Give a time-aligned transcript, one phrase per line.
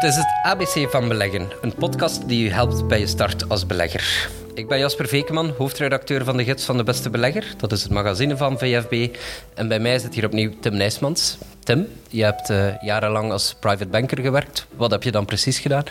[0.00, 3.66] Het is het ABC van Beleggen, een podcast die u helpt bij je start als
[3.66, 4.28] belegger.
[4.54, 7.54] Ik ben Jasper Vekeman, hoofdredacteur van de Gids van de Beste Belegger.
[7.56, 9.16] Dat is het magazine van VFB.
[9.54, 11.38] En bij mij zit hier opnieuw Tim Nijsmans.
[11.64, 14.66] Tim, je hebt uh, jarenlang als private banker gewerkt.
[14.76, 15.84] Wat heb je dan precies gedaan?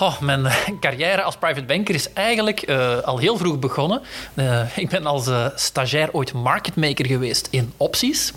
[0.00, 0.46] Oh, mijn
[0.80, 4.00] carrière als private banker is eigenlijk uh, al heel vroeg begonnen.
[4.76, 8.32] Ik ben als stagiair ooit marketmaker geweest in opties.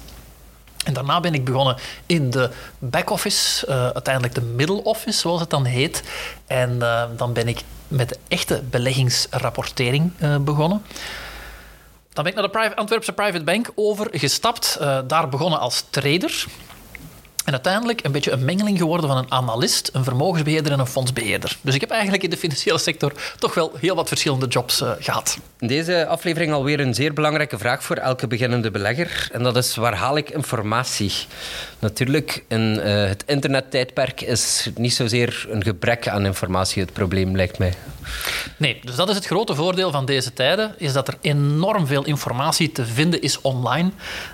[0.85, 1.75] En daarna ben ik begonnen
[2.05, 2.49] in de
[2.79, 6.03] back-office, uh, uiteindelijk de middle office, zoals het dan heet.
[6.47, 10.85] En uh, dan ben ik met de echte beleggingsrapportering uh, begonnen.
[12.13, 14.77] Dan ben ik naar de Antwerpse Private Bank overgestapt,
[15.07, 16.45] daar begonnen als trader.
[17.45, 21.57] En uiteindelijk een beetje een mengeling geworden van een analist, een vermogensbeheerder en een fondsbeheerder.
[21.61, 24.91] Dus ik heb eigenlijk in de financiële sector toch wel heel wat verschillende jobs uh,
[24.99, 25.37] gehad.
[25.59, 29.29] In deze aflevering alweer een zeer belangrijke vraag voor elke beginnende belegger.
[29.31, 31.11] En dat is, waar haal ik informatie?
[31.79, 37.57] Natuurlijk, in uh, het internettijdperk is niet zozeer een gebrek aan informatie het probleem, lijkt
[37.57, 37.73] mij.
[38.57, 42.05] Nee, dus dat is het grote voordeel van deze tijden, is dat er enorm veel
[42.05, 43.91] informatie te vinden is online.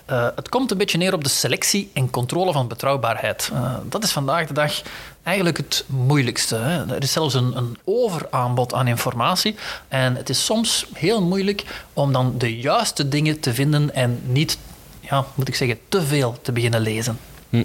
[0.10, 3.50] Uh, het komt een beetje neer op de selectie en controle van betrouwbaarheid.
[3.54, 4.82] Uh, dat is vandaag de dag
[5.24, 6.86] eigenlijk het moeilijkste.
[6.90, 9.56] Er is zelfs een, een, overaanbod aan informatie.
[9.88, 14.58] En het is soms heel moeilijk om dan de juiste dingen te vinden en niet,
[15.00, 17.20] ja, moet ik zeggen, te veel te beginnen lezen.
[17.50, 17.64] Hm.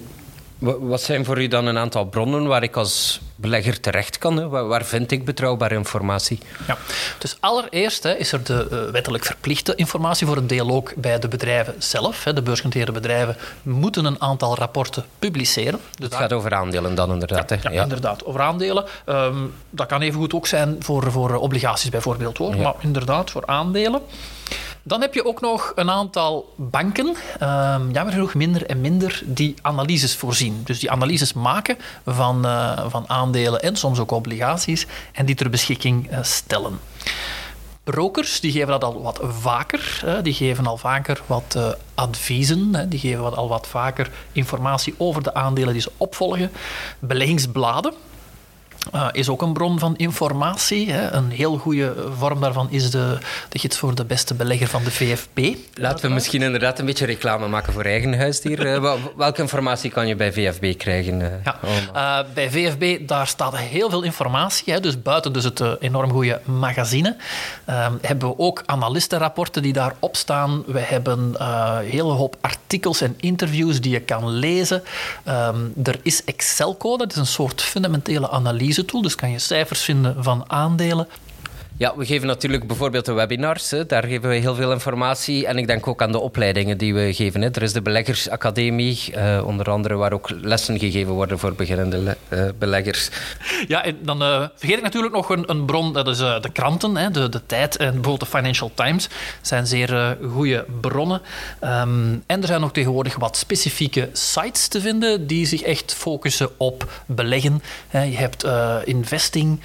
[0.59, 4.37] Wat zijn voor u dan een aantal bronnen waar ik als belegger terecht kan?
[4.37, 4.49] Hè?
[4.49, 6.39] Waar, vind ik betrouwbare informatie?
[6.67, 6.77] Ja.
[7.19, 11.19] Dus allereerst hè, is er de uh, wettelijk verplichte informatie voor een deel ook bij
[11.19, 12.25] de bedrijven zelf.
[12.25, 12.33] Hè.
[12.33, 15.81] De beursgenoteerde bedrijven moeten een aantal rapporten publiceren.
[15.95, 17.51] Dus het gaat over aandelen dan inderdaad.
[17.63, 18.85] Ja, ja, inderdaad, over aandelen.
[19.07, 22.57] Um, dat kan evengoed ook zijn voor, voor obligaties bijvoorbeeld, hoor.
[22.57, 24.03] maar inderdaad voor aandelen.
[24.83, 29.55] Dan heb je ook nog een aantal banken, um, jammer genoeg minder en minder, die
[29.63, 30.61] analyses voorzien.
[30.65, 35.51] Dus die analyses maken van, uh, van aandelen en soms ook obligaties en die ter
[35.51, 36.81] beschikking uh, stellen.
[37.85, 40.05] Brokers die geven dat al wat vaker.
[40.23, 42.89] Die geven al vaker wat uh, adviezen.
[42.89, 46.51] Die geven al wat vaker informatie over de aandelen die ze opvolgen.
[46.99, 47.93] Beleggingsbladen
[48.95, 50.91] uh, is ook een bron van informatie.
[50.91, 51.11] Hè.
[51.13, 54.91] Een heel goede vorm daarvan is de, de gids voor de beste belegger van de
[54.91, 55.55] VFB.
[55.75, 58.67] Laten we misschien inderdaad een beetje reclame maken voor eigen huisdier.
[58.67, 61.21] uh, welke informatie kan je bij VFB krijgen?
[61.21, 61.59] Uh, ja.
[61.95, 64.73] uh, bij VFB daar staat heel veel informatie.
[64.73, 64.81] Hè.
[64.81, 67.17] Dus buiten dus het enorm goede magazine
[68.01, 70.63] hebben we ook analistenrapporten die daarop staan.
[70.67, 74.83] We hebben een hele hoop artikels en interviews die je kan lezen.
[75.29, 79.03] Um, er is Excel-code, dat is een soort fundamentele analyse tool.
[79.03, 81.09] Dus kan je cijfers vinden van aandelen.
[81.79, 83.75] Ja, we geven natuurlijk bijvoorbeeld de webinars.
[83.87, 85.47] Daar geven we heel veel informatie.
[85.47, 87.43] En ik denk ook aan de opleidingen die we geven.
[87.43, 87.49] Hè.
[87.53, 92.45] Er is de Beleggersacademie, uh, onder andere, waar ook lessen gegeven worden voor beginnende uh,
[92.59, 93.11] beleggers.
[93.69, 95.93] Ja, en dan uh, vergeet ik natuurlijk nog een, een bron.
[95.93, 97.11] Dat is de kranten, hè.
[97.11, 99.09] De, de Tijd en bijvoorbeeld de Financial Times.
[99.41, 101.21] zijn zeer goede bronnen.
[101.65, 106.49] Um, en er zijn ook tegenwoordig wat specifieke sites te vinden die zich echt focussen
[106.57, 107.63] op beleggen.
[107.91, 108.47] Je hebt
[108.85, 109.61] investing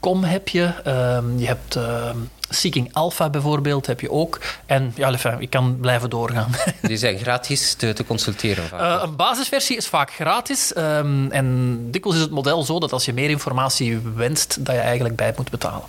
[0.00, 0.72] Com heb je.
[0.86, 2.10] Um, je hebt uh,
[2.48, 4.40] Seeking Alpha bijvoorbeeld, heb je ook.
[4.66, 6.50] En ja, enfin, ik kan blijven doorgaan.
[6.82, 8.64] Die zijn gratis te, te consulteren?
[8.74, 10.76] Uh, een basisversie is vaak gratis.
[10.76, 14.80] Um, en dikwijls is het model zo dat als je meer informatie wenst, dat je
[14.80, 15.86] eigenlijk bij moet betalen.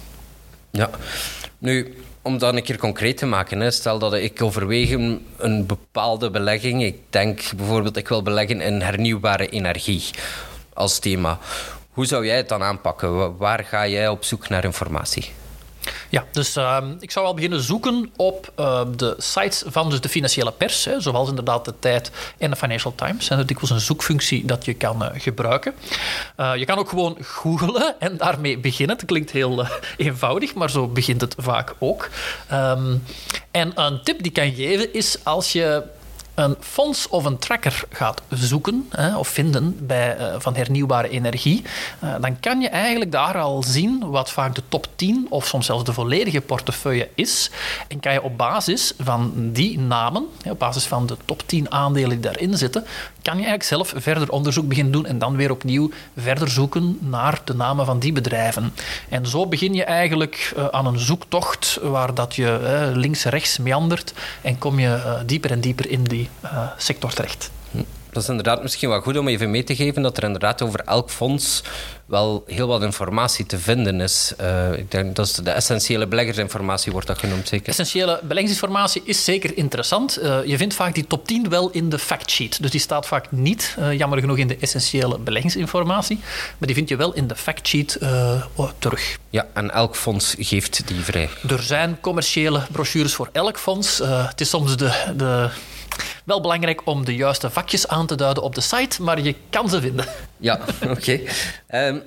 [0.71, 0.89] Ja.
[1.57, 3.71] Nu, om dat een keer concreet te maken, hè.
[3.71, 4.91] stel dat ik overweeg
[5.37, 6.83] een bepaalde belegging.
[6.83, 10.03] Ik denk bijvoorbeeld, ik wil beleggen in hernieuwbare energie
[10.73, 11.39] als thema.
[11.91, 13.37] Hoe zou jij het dan aanpakken?
[13.37, 15.31] Waar ga jij op zoek naar informatie?
[16.09, 20.09] Ja, dus uh, ik zou al beginnen zoeken op uh, de sites van dus de
[20.09, 23.29] financiële pers, zoals inderdaad de Tijd en de Financial Times.
[23.29, 25.73] En dat is een zoekfunctie dat je kan uh, gebruiken.
[26.35, 28.95] Eh, je kan ook gewoon googlen en daarmee beginnen.
[28.95, 29.65] Het klinkt heel
[29.97, 32.09] eenvoudig, maar zo begint het vaak ook.
[32.51, 33.03] Um,
[33.51, 35.83] en een tip die ik kan geven is als je
[36.33, 41.63] een fonds of een tracker gaat zoeken hè, of vinden bij, uh, van hernieuwbare energie,
[42.03, 45.65] uh, dan kan je eigenlijk daar al zien wat vaak de top 10 of soms
[45.65, 47.51] zelfs de volledige portefeuille is.
[47.87, 52.09] En kan je op basis van die namen, op basis van de top 10 aandelen
[52.09, 52.85] die daarin zitten,
[53.21, 57.41] kan je eigenlijk zelf verder onderzoek beginnen doen en dan weer opnieuw verder zoeken naar
[57.43, 58.73] de namen van die bedrijven.
[59.09, 64.57] En zo begin je eigenlijk uh, aan een zoektocht waar dat je links-rechts meandert en
[64.57, 67.51] kom je dieper en dieper in die uh, sector terecht.
[68.11, 70.79] dat is inderdaad misschien wel goed om even mee te geven dat er inderdaad over
[70.79, 71.63] elk fonds
[72.11, 74.33] wel heel wat informatie te vinden is.
[74.41, 77.69] Uh, ik denk dat is de essentiële beleggersinformatie wordt dat genoemd, zeker.
[77.69, 80.19] Essentiële beleggingsinformatie is zeker interessant.
[80.21, 82.61] Uh, je vindt vaak die top 10 wel in de factsheet.
[82.61, 86.19] Dus die staat vaak niet, uh, jammer genoeg, in de essentiële beleggingsinformatie.
[86.57, 87.99] Maar die vind je wel in de factsheet
[88.77, 89.17] terug.
[89.29, 91.29] Ja, en elk fonds geeft die vrij.
[91.49, 93.97] Er zijn commerciële brochures voor elk fonds.
[94.03, 95.49] het is soms de, de
[96.23, 99.69] wel belangrijk om de juiste vakjes aan te duiden op de site, maar je kan
[99.69, 100.05] ze vinden.
[100.37, 100.59] Ja,
[100.97, 101.19] oké.
[101.67, 101.97] Ehm,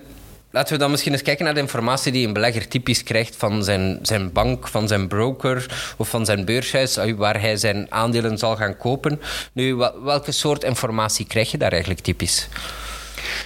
[0.51, 3.65] laten we dan misschien eens kijken naar de informatie die een belegger typisch krijgt van
[3.65, 5.67] zijn, zijn bank, van zijn broker
[5.97, 9.21] of van zijn beurshuis, eh, waar hij zijn aandelen zal gaan kopen.
[9.53, 9.75] Nu,
[10.05, 12.49] welke soort informatie krijg je daar eigenlijk typisch?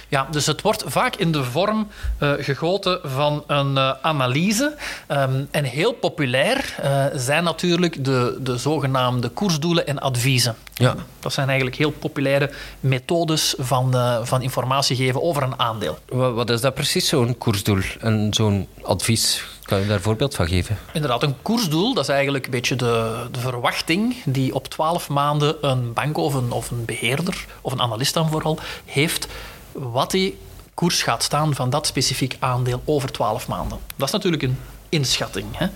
[0.07, 1.87] Ja, dus het wordt vaak in de vorm
[2.19, 4.75] uh, gegoten van een uh, analyse.
[5.11, 10.55] Um, en heel populair uh, zijn natuurlijk de, de zogenaamde koersdoelen en adviezen.
[10.73, 10.95] Ja.
[11.19, 15.97] Dat zijn eigenlijk heel populaire methodes van, van informatie geven over een aandeel.
[16.07, 19.43] Wat, wat is dat precies, zo'n koersdoel en zo'n advies?
[19.63, 20.77] Kan je daar een voorbeeld van geven?
[20.93, 25.55] Inderdaad, een koersdoel, dat is eigenlijk een beetje de, de verwachting die op twaalf maanden
[25.61, 29.27] een bank of een, of een beheerder, of een analist dan vooral, heeft
[29.71, 30.37] wat die
[30.73, 33.79] koers gaat staan van dat specifiek aandeel over 12 maanden.
[33.95, 34.57] Dat is natuurlijk een
[34.89, 35.57] inschatting.
[35.57, 35.67] Hè.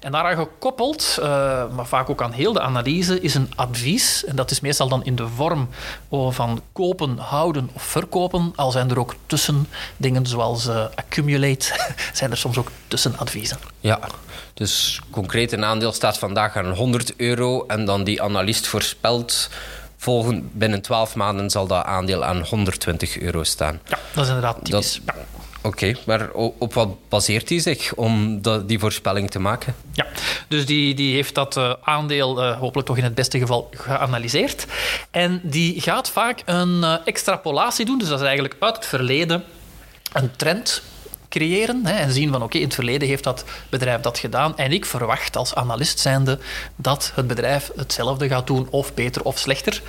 [0.00, 1.26] En daaraan gekoppeld, uh,
[1.74, 4.24] maar vaak ook aan heel de analyse, is een advies.
[4.24, 5.68] En dat is meestal dan in de vorm
[6.30, 8.52] van kopen, houden of verkopen.
[8.56, 13.58] Al zijn er ook tussen dingen zoals uh, accumulate, zijn er soms ook tussenadviezen.
[13.80, 14.00] Ja,
[14.54, 19.48] dus concreet een aandeel staat vandaag aan 100 euro en dan die analist voorspelt
[20.00, 23.80] volgen, binnen 12 maanden zal dat aandeel aan 120 euro staan.
[23.88, 25.00] Ja, dat is inderdaad typisch.
[25.62, 29.74] Oké, maar op wat baseert hij zich om die voorspelling te maken?
[29.92, 30.06] Ja,
[30.48, 34.66] dus die, die heeft dat uh, aandeel uh, hopelijk toch in het beste geval geanalyseerd.
[35.10, 39.44] En die gaat vaak een uh, extrapolatie doen, dus dat is eigenlijk uit het verleden
[40.12, 40.82] een trend
[41.30, 44.72] creëren hè, en zien van oké, in het verleden heeft dat bedrijf dat gedaan en
[44.72, 46.38] ik verwacht als analist zijnde
[46.76, 49.82] dat het bedrijf hetzelfde gaat doen of beter of slechter.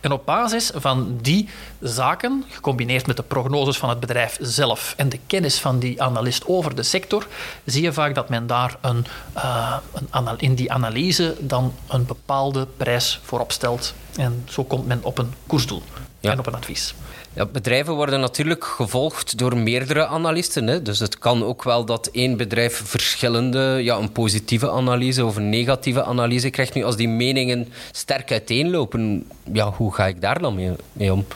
[0.00, 1.48] En op basis van die
[1.80, 6.46] zaken, gecombineerd met de prognoses van het bedrijf zelf en de kennis van die analist
[6.46, 7.26] over de sector,
[7.64, 9.06] zie je vaak dat men daar een,
[9.36, 9.76] uh,
[10.10, 13.94] een in die analyse dan een bepaalde prijs voor opstelt.
[14.16, 15.82] En zo komt men op een koersdoel
[16.20, 16.94] en op een advies.
[17.36, 20.66] Ja, bedrijven worden natuurlijk gevolgd door meerdere analisten.
[20.66, 20.82] Hè?
[20.82, 25.48] Dus het kan ook wel dat één bedrijf verschillende, ja, een positieve analyse of een
[25.48, 26.74] negatieve analyse krijgt.
[26.74, 31.26] Nu, als die meningen sterk uiteenlopen, ja, hoe ga ik daar dan mee, mee om?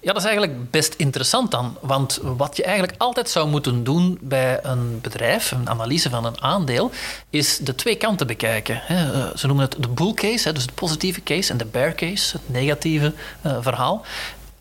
[0.00, 1.76] Ja, dat is eigenlijk best interessant dan.
[1.80, 6.42] Want wat je eigenlijk altijd zou moeten doen bij een bedrijf, een analyse van een
[6.42, 6.90] aandeel,
[7.30, 8.82] is de twee kanten bekijken.
[8.88, 12.36] Eh, ze noemen het de bull case, dus de positieve case, en de bear case,
[12.36, 14.04] het negatieve eh, verhaal.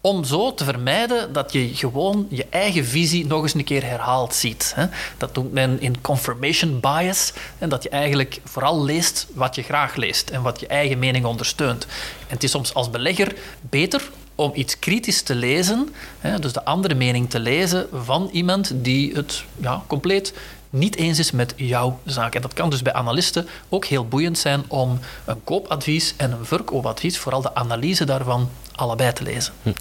[0.03, 4.33] Om zo te vermijden dat je gewoon je eigen visie nog eens een keer herhaald
[4.33, 4.75] ziet.
[5.17, 7.33] Dat noemt men in confirmation bias.
[7.57, 11.25] En dat je eigenlijk vooral leest wat je graag leest en wat je eigen mening
[11.25, 11.83] ondersteunt.
[11.83, 11.89] En
[12.27, 15.93] het is soms als belegger beter om iets kritisch te lezen,
[16.39, 20.33] dus de andere mening te lezen van iemand die het ja, compleet
[20.69, 22.35] niet eens is met jouw zaak.
[22.35, 26.45] En dat kan dus bij analisten ook heel boeiend zijn om een koopadvies en een
[26.45, 29.53] verkoopadvies, vooral de analyse daarvan, allebei te lezen.
[29.63, 29.71] Hm.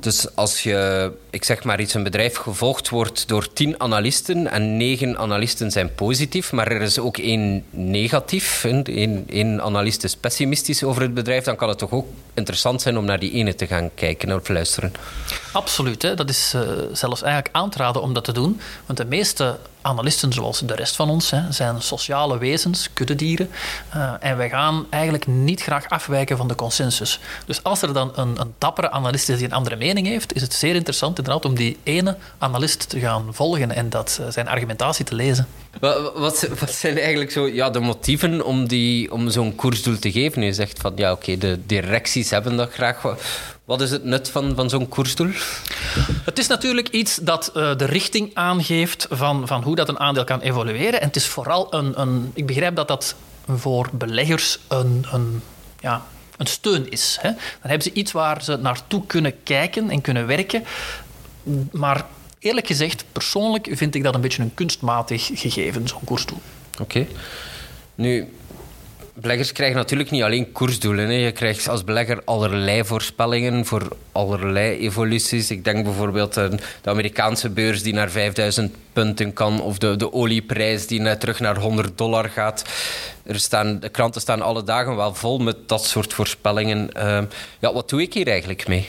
[0.00, 4.76] Dus als je, ik zeg maar iets, een bedrijf gevolgd wordt door tien analisten en
[4.76, 10.82] negen analisten zijn positief, maar er is ook één negatief, één, één analist is pessimistisch
[10.82, 13.66] over het bedrijf, dan kan het toch ook interessant zijn om naar die ene te
[13.66, 14.92] gaan kijken of luisteren.
[15.52, 16.14] Absoluut, hè.
[16.14, 19.58] dat is uh, zelfs eigenlijk aan te raden om dat te doen, want de meeste
[19.82, 23.50] analisten, zoals de rest van ons, hè, zijn sociale wezens, kuddedieren.
[23.96, 27.20] Uh, en wij gaan eigenlijk niet graag afwijken van de consensus.
[27.46, 30.42] Dus als er dan een, een dappere analist is die een andere mening heeft, is
[30.42, 34.48] het zeer interessant inderdaad om die ene analist te gaan volgen en dat, eh, zijn
[34.48, 35.46] argumentatie te lezen.
[35.80, 40.12] Wat, wat, wat, zijn eigenlijk zo, ja, de motieven om, die, om zo'n koersdoel te
[40.12, 40.42] geven?
[40.42, 43.16] Je zegt van ja, oké, de directies hebben dat graag.
[43.64, 45.30] Wat is het nut van, van zo'n koersdoel?
[46.24, 50.24] Het is natuurlijk iets dat uh, de richting aangeeft van, van hoe dat een aandeel
[50.24, 51.00] kan evolueren.
[51.00, 52.00] En het is vooral een.
[52.00, 53.14] een ik begrijp dat dat
[53.46, 55.42] voor beleggers een, een,
[55.80, 56.02] ja,
[56.40, 57.18] een steun is.
[57.20, 57.30] Hè.
[57.30, 60.64] Dan hebben ze iets waar ze naartoe kunnen kijken en kunnen werken.
[61.72, 62.04] Maar
[62.38, 66.40] eerlijk gezegd, persoonlijk vind ik dat een beetje een kunstmatig gegeven, zo'n koersdoel.
[66.80, 67.06] Oké.
[67.94, 68.32] Nu,
[69.20, 71.12] beleggers krijgen natuurlijk niet alleen koersdoelen.
[71.12, 75.50] Je krijgt als belegger allerlei voorspellingen voor allerlei evoluties.
[75.50, 80.12] Ik denk bijvoorbeeld aan de Amerikaanse beurs die naar 5000 punten kan, of de, de
[80.12, 82.64] olieprijs die net terug naar 100 dollar gaat.
[83.22, 86.90] Er staan, de kranten staan alle dagen wel vol met dat soort voorspellingen.
[86.96, 87.20] Uh,
[87.58, 88.88] ja, wat doe ik hier eigenlijk mee?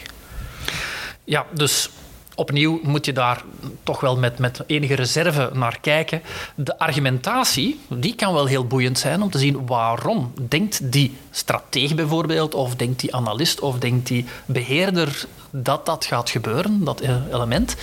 [1.23, 1.89] Ja, dus
[2.35, 3.43] opnieuw moet je daar
[3.83, 6.21] toch wel met, met enige reserve naar kijken.
[6.55, 11.95] De argumentatie, die kan wel heel boeiend zijn om te zien waarom denkt die stratege
[11.95, 17.75] bijvoorbeeld, of denkt die analist, of denkt die beheerder dat dat gaat gebeuren, dat element.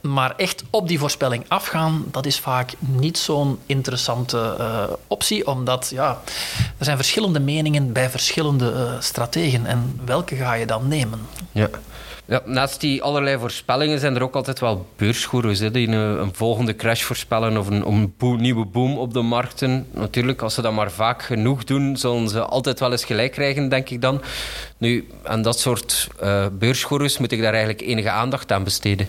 [0.00, 5.90] Maar echt op die voorspelling afgaan, dat is vaak niet zo'n interessante uh, optie, omdat
[5.94, 6.20] ja,
[6.78, 9.66] er zijn verschillende meningen bij verschillende uh, strategen.
[9.66, 11.20] En welke ga je dan nemen?
[11.52, 11.68] Ja.
[12.44, 17.56] Naast die allerlei voorspellingen zijn er ook altijd wel beursgoeroes die een, volgende crash voorspellen
[17.56, 19.86] of een, een nieuwe boom op de markten.
[19.90, 23.68] Natuurlijk, als ze dat maar vaak genoeg doen, zullen ze altijd wel eens gelijk krijgen,
[23.68, 24.22] denk ik dan.
[24.78, 26.46] Nu, aan dat soort uh,
[27.18, 29.08] moet ik daar eigenlijk enige aandacht aan besteden.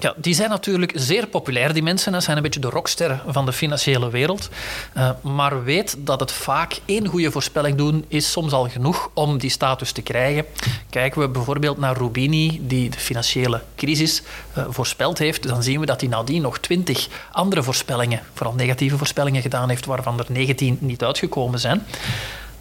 [0.00, 2.12] Ja, die zijn natuurlijk zeer populair, die mensen.
[2.12, 4.48] Dat zijn een beetje de rocksterren van de financiële wereld.
[4.96, 9.38] Uh, maar weet dat het vaak één goede voorspelling doen is soms al genoeg om
[9.38, 10.44] die status te krijgen.
[10.90, 14.22] Kijken we bijvoorbeeld naar Rubini, die de financiële crisis
[14.58, 18.98] uh, voorspeld heeft, dan zien we dat hij nadien nog twintig andere voorspellingen, vooral negatieve
[18.98, 21.86] voorspellingen, gedaan heeft, waarvan er 19 niet uitgekomen zijn.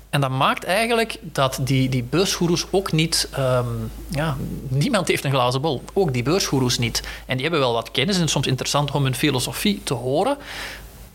[0.09, 3.29] En dat maakt eigenlijk dat die, die beursgoeroes ook niet...
[3.39, 4.37] Um, ja,
[4.67, 5.83] niemand heeft een glazen bol.
[5.93, 7.03] Ook die beursgoeroes niet.
[7.25, 10.37] En die hebben wel wat kennis en soms interessant om hun filosofie te horen.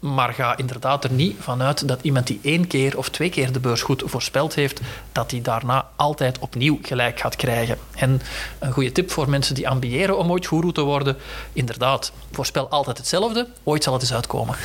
[0.00, 3.60] Maar ga inderdaad er niet vanuit dat iemand die één keer of twee keer de
[3.60, 4.80] beurs goed voorspeld heeft,
[5.12, 7.78] dat hij daarna altijd opnieuw gelijk gaat krijgen.
[7.94, 8.20] En
[8.58, 11.16] een goede tip voor mensen die ambiëren om ooit goeroe te worden,
[11.52, 14.56] inderdaad, voorspel altijd hetzelfde, ooit zal het eens uitkomen.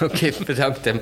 [0.04, 1.00] Oké, bedankt Tim.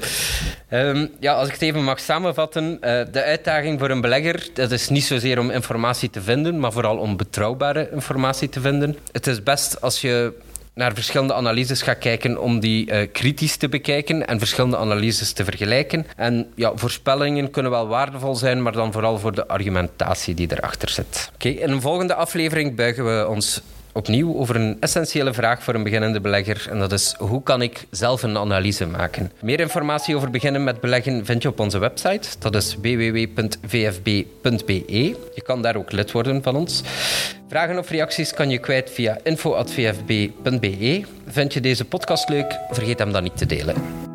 [0.69, 2.73] Ehm, ja, als ik het even mag samenvatten.
[2.73, 2.79] Uh,
[3.13, 6.97] de uitdaging voor een belegger dat is niet zozeer om informatie te vinden, maar vooral
[6.97, 8.97] om betrouwbare informatie te vinden.
[9.13, 10.33] Het is best als je
[10.75, 15.45] naar verschillende analyses gaat kijken om die uh, kritisch te bekijken en verschillende analyses te
[15.45, 16.07] vergelijken.
[16.17, 20.89] En ja, voorspellingen kunnen wel waardevol zijn, maar dan vooral voor de argumentatie die erachter
[20.89, 21.31] zit.
[21.35, 23.63] Oké, in een volgende aflevering buigen we ons
[23.99, 26.67] opnieuw over een essentiële vraag voor een beginnende belegger.
[26.71, 29.33] En dat is, hoe kan ik zelf een analyse maken?
[29.43, 32.29] Meer informatie over beginnen met beleggen vind je op onze website.
[32.39, 34.25] Dat is www.vfb.be.
[35.35, 36.83] Je kan daar ook lid worden van ons.
[37.49, 41.05] Vragen of reacties kan je kwijt via info.vfb.be.
[41.27, 42.59] Vind je deze podcast leuk?
[42.71, 44.08] Vergeet hem dan niet te delen.